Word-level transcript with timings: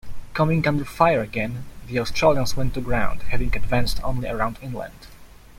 Coming 0.33 0.67
under 0.67 0.83
fire 0.83 1.21
again 1.21 1.65
the 1.85 1.99
Australians 1.99 2.57
went 2.57 2.73
to 2.73 2.81
ground, 2.81 3.21
having 3.29 3.55
advanced 3.55 4.03
only 4.03 4.27
around 4.29 4.57
inland. 4.59 5.05